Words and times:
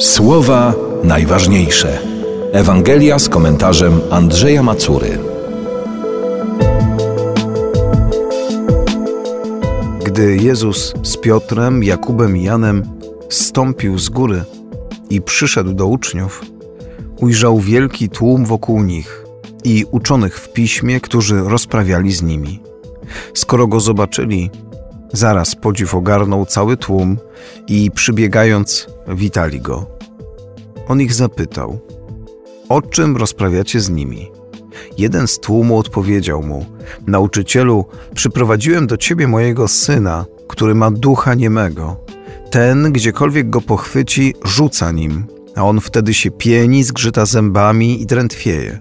Słowa 0.00 0.74
najważniejsze. 1.04 1.98
Ewangelia 2.52 3.18
z 3.18 3.28
komentarzem 3.28 4.00
Andrzeja 4.10 4.62
Macury. 4.62 5.18
Gdy 10.04 10.36
Jezus 10.36 10.94
z 11.02 11.16
Piotrem, 11.16 11.82
Jakubem 11.82 12.36
i 12.36 12.42
Janem 12.42 12.82
stąpił 13.28 13.98
z 13.98 14.08
góry 14.08 14.44
i 15.10 15.22
przyszedł 15.22 15.72
do 15.72 15.86
uczniów, 15.86 16.44
ujrzał 17.20 17.58
wielki 17.58 18.08
tłum 18.08 18.44
wokół 18.44 18.82
nich 18.82 19.24
i 19.64 19.84
uczonych 19.90 20.38
w 20.38 20.52
piśmie, 20.52 21.00
którzy 21.00 21.40
rozprawiali 21.40 22.12
z 22.12 22.22
nimi. 22.22 22.60
Skoro 23.34 23.66
go 23.66 23.80
zobaczyli, 23.80 24.50
zaraz 25.12 25.54
podziw 25.54 25.94
ogarnął 25.94 26.46
cały 26.46 26.76
tłum 26.76 27.18
i 27.68 27.90
przybiegając, 27.90 28.86
witali 29.08 29.60
go. 29.60 29.86
On 30.88 31.00
ich 31.00 31.14
zapytał: 31.14 31.78
O 32.68 32.82
czym 32.82 33.16
rozprawiacie 33.16 33.80
z 33.80 33.90
nimi? 33.90 34.30
Jeden 34.98 35.28
z 35.28 35.38
tłumu 35.38 35.78
odpowiedział 35.78 36.42
mu: 36.42 36.66
Nauczycielu, 37.06 37.84
przyprowadziłem 38.14 38.86
do 38.86 38.96
ciebie 38.96 39.28
mojego 39.28 39.68
syna, 39.68 40.24
który 40.48 40.74
ma 40.74 40.90
ducha 40.90 41.34
niemego. 41.34 41.96
Ten, 42.50 42.92
gdziekolwiek 42.92 43.50
go 43.50 43.60
pochwyci, 43.60 44.34
rzuca 44.44 44.90
nim, 44.90 45.26
a 45.56 45.64
on 45.64 45.80
wtedy 45.80 46.14
się 46.14 46.30
pieni, 46.30 46.84
zgrzyta 46.84 47.26
zębami 47.26 48.02
i 48.02 48.06
drętwieje. 48.06 48.78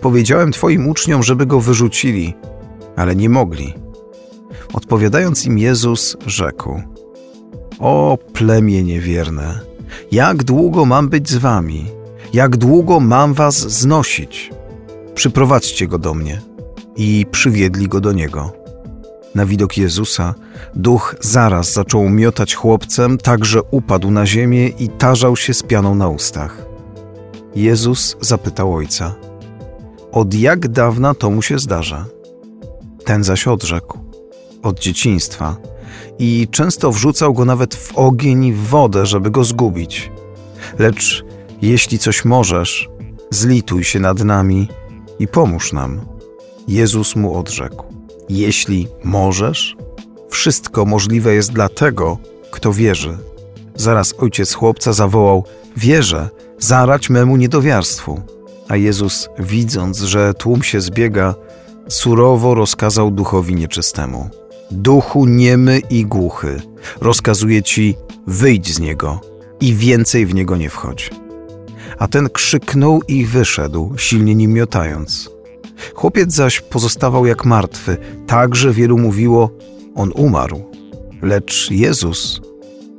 Powiedziałem 0.00 0.52
twoim 0.52 0.88
uczniom, 0.88 1.22
żeby 1.22 1.46
go 1.46 1.60
wyrzucili, 1.60 2.34
ale 2.96 3.16
nie 3.16 3.28
mogli. 3.28 3.83
Odpowiadając 4.74 5.46
im 5.46 5.58
Jezus, 5.58 6.16
rzekł: 6.26 6.82
O 7.78 8.18
plemię 8.32 8.82
niewierne, 8.82 9.60
jak 10.12 10.44
długo 10.44 10.84
mam 10.84 11.08
być 11.08 11.30
z 11.30 11.36
wami? 11.36 11.86
Jak 12.32 12.56
długo 12.56 13.00
mam 13.00 13.34
was 13.34 13.54
znosić? 13.56 14.50
Przyprowadźcie 15.14 15.86
go 15.86 15.98
do 15.98 16.14
mnie. 16.14 16.40
I 16.96 17.26
przywiedli 17.30 17.88
go 17.88 18.00
do 18.00 18.12
niego. 18.12 18.52
Na 19.34 19.46
widok 19.46 19.76
Jezusa 19.76 20.34
duch 20.74 21.16
zaraz 21.20 21.72
zaczął 21.72 22.08
miotać 22.08 22.54
chłopcem, 22.54 23.18
tak 23.18 23.44
że 23.44 23.62
upadł 23.62 24.10
na 24.10 24.26
ziemię 24.26 24.68
i 24.68 24.88
tarzał 24.88 25.36
się 25.36 25.54
z 25.54 25.62
pianą 25.62 25.94
na 25.94 26.08
ustach. 26.08 26.66
Jezus 27.54 28.16
zapytał 28.20 28.74
ojca: 28.74 29.14
Od 30.12 30.34
jak 30.34 30.68
dawna 30.68 31.14
to 31.14 31.30
mu 31.30 31.42
się 31.42 31.58
zdarza? 31.58 32.06
Ten 33.04 33.24
zaś 33.24 33.48
odrzekł: 33.48 34.03
Od 34.64 34.80
dzieciństwa 34.80 35.56
i 36.18 36.48
często 36.50 36.92
wrzucał 36.92 37.34
go 37.34 37.44
nawet 37.44 37.74
w 37.74 37.92
ogień 37.94 38.44
i 38.44 38.52
w 38.52 38.60
wodę, 38.60 39.06
żeby 39.06 39.30
go 39.30 39.44
zgubić. 39.44 40.12
Lecz 40.78 41.24
jeśli 41.62 41.98
coś 41.98 42.24
możesz, 42.24 42.88
zlituj 43.30 43.84
się 43.84 44.00
nad 44.00 44.24
nami 44.24 44.68
i 45.18 45.28
pomóż 45.28 45.72
nam. 45.72 46.00
Jezus 46.68 47.16
mu 47.16 47.38
odrzekł: 47.38 47.84
Jeśli 48.28 48.88
możesz, 49.04 49.76
wszystko 50.30 50.84
możliwe 50.84 51.34
jest 51.34 51.52
dla 51.52 51.68
tego, 51.68 52.18
kto 52.50 52.72
wierzy. 52.72 53.18
Zaraz 53.74 54.14
ojciec 54.18 54.54
chłopca 54.54 54.92
zawołał: 54.92 55.44
Wierzę, 55.76 56.28
zarać 56.58 57.10
memu 57.10 57.36
niedowiarstwu. 57.36 58.22
A 58.68 58.76
Jezus, 58.76 59.28
widząc, 59.38 59.98
że 59.98 60.34
tłum 60.34 60.62
się 60.62 60.80
zbiega, 60.80 61.34
surowo 61.88 62.54
rozkazał 62.54 63.10
duchowi 63.10 63.54
nieczystemu: 63.54 64.30
Duchu 64.70 65.26
niemy 65.26 65.80
i 65.90 66.06
głuchy, 66.06 66.62
rozkazuję 67.00 67.62
ci, 67.62 67.96
wyjdź 68.26 68.74
z 68.74 68.80
niego 68.80 69.20
i 69.60 69.74
więcej 69.74 70.26
w 70.26 70.34
niego 70.34 70.56
nie 70.56 70.70
wchodź. 70.70 71.10
A 71.98 72.08
ten 72.08 72.28
krzyknął 72.28 73.00
i 73.08 73.26
wyszedł, 73.26 73.94
silnie 73.96 74.34
nim 74.34 74.52
miotając. 74.52 75.30
Chłopiec 75.94 76.32
zaś 76.32 76.60
pozostawał 76.60 77.26
jak 77.26 77.44
martwy, 77.44 77.96
tak 78.26 78.54
że 78.54 78.72
wielu 78.72 78.98
mówiło, 78.98 79.50
on 79.94 80.12
umarł. 80.14 80.62
Lecz 81.22 81.70
Jezus 81.70 82.40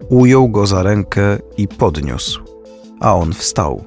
ujął 0.09 0.50
go 0.50 0.68
za 0.68 0.84
rękę 0.84 1.38
i 1.58 1.68
podniósł, 1.68 2.44
a 3.00 3.16
on 3.16 3.34
wstał. 3.34 3.84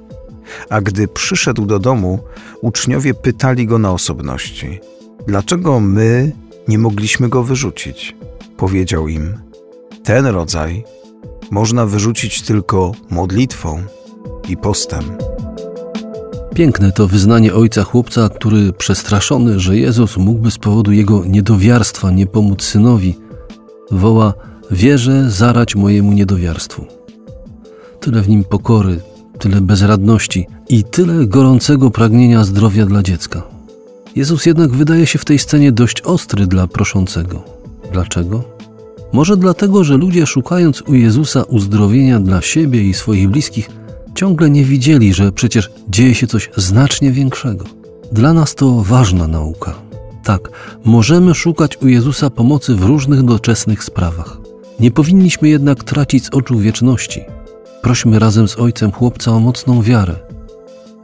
A 0.70 0.80
gdy 0.80 1.08
przyszedł 1.08 1.66
do 1.66 1.78
domu, 1.78 2.18
uczniowie 2.62 3.14
pytali 3.14 3.66
go 3.66 3.78
na 3.78 3.92
osobności: 3.92 4.80
Dlaczego 5.26 5.80
my 5.80 6.32
nie 6.68 6.78
mogliśmy 6.78 7.28
go 7.28 7.44
wyrzucić? 7.44 8.16
Powiedział 8.56 9.08
im: 9.08 9.38
Ten 10.04 10.26
rodzaj 10.26 10.84
można 11.50 11.86
wyrzucić 11.86 12.42
tylko 12.42 12.92
modlitwą 13.10 13.82
i 14.48 14.56
postem. 14.56 15.04
Piękne 16.54 16.92
to 16.92 17.08
wyznanie 17.08 17.54
ojca 17.54 17.84
chłopca, 17.84 18.28
który 18.28 18.72
przestraszony, 18.72 19.60
że 19.60 19.76
Jezus 19.76 20.16
mógłby 20.16 20.50
z 20.50 20.58
powodu 20.58 20.92
jego 20.92 21.24
niedowiarstwa 21.24 22.10
nie 22.10 22.26
pomóc 22.26 22.62
synowi, 22.62 23.14
woła: 23.90 24.34
Wierzę 24.70 25.30
zarać 25.30 25.74
mojemu 25.76 26.12
niedowiarstwu. 26.12 26.86
Tyle 28.00 28.22
w 28.22 28.28
nim 28.28 28.44
pokory, 28.44 29.00
tyle 29.38 29.60
bezradności 29.60 30.46
i 30.68 30.84
tyle 30.84 31.26
gorącego 31.26 31.90
pragnienia 31.90 32.44
zdrowia 32.44 32.86
dla 32.86 33.02
dziecka. 33.02 33.57
Jezus 34.18 34.46
jednak 34.46 34.70
wydaje 34.70 35.06
się 35.06 35.18
w 35.18 35.24
tej 35.24 35.38
scenie 35.38 35.72
dość 35.72 36.02
ostry 36.02 36.46
dla 36.46 36.66
proszącego. 36.66 37.42
Dlaczego? 37.92 38.44
Może 39.12 39.36
dlatego, 39.36 39.84
że 39.84 39.96
ludzie 39.96 40.26
szukając 40.26 40.82
u 40.82 40.94
Jezusa 40.94 41.42
uzdrowienia 41.42 42.20
dla 42.20 42.42
siebie 42.42 42.82
i 42.82 42.94
swoich 42.94 43.28
bliskich, 43.28 43.70
ciągle 44.14 44.50
nie 44.50 44.64
widzieli, 44.64 45.14
że 45.14 45.32
przecież 45.32 45.70
dzieje 45.88 46.14
się 46.14 46.26
coś 46.26 46.50
znacznie 46.56 47.12
większego. 47.12 47.64
Dla 48.12 48.32
nas 48.32 48.54
to 48.54 48.82
ważna 48.82 49.28
nauka. 49.28 49.74
Tak, 50.24 50.50
możemy 50.84 51.34
szukać 51.34 51.78
u 51.82 51.88
Jezusa 51.88 52.30
pomocy 52.30 52.74
w 52.74 52.82
różnych 52.82 53.22
doczesnych 53.22 53.84
sprawach. 53.84 54.38
Nie 54.80 54.90
powinniśmy 54.90 55.48
jednak 55.48 55.84
tracić 55.84 56.24
z 56.24 56.30
oczu 56.30 56.58
wieczności. 56.58 57.20
Prośmy 57.82 58.18
razem 58.18 58.48
z 58.48 58.58
ojcem 58.58 58.92
chłopca 58.92 59.32
o 59.32 59.40
mocną 59.40 59.82
wiarę. 59.82 60.14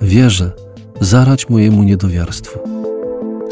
Wierzę, 0.00 0.52
zarać 1.00 1.48
mojemu 1.48 1.82
niedowiarstwu. 1.82 2.73